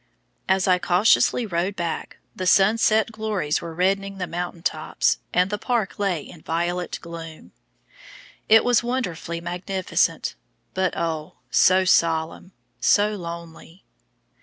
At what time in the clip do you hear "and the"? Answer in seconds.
5.31-5.59